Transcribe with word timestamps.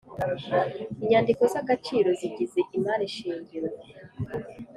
Inyandiko 1.03 1.43
zagaciro 1.53 2.09
zigize 2.19 2.59
imari 2.77 3.05
shingiro 3.15 3.69